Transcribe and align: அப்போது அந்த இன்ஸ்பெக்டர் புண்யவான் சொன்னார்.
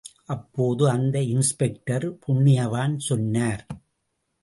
அப்போது 0.25 0.89
அந்த 0.89 1.21
இன்ஸ்பெக்டர் 1.21 2.07
புண்யவான் 2.25 2.97
சொன்னார். 2.97 3.63